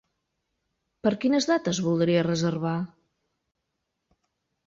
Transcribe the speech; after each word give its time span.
Per 1.07 1.11
quines 1.25 1.47
dates 1.49 1.81
voldria 1.89 2.23
reservar? 2.29 2.73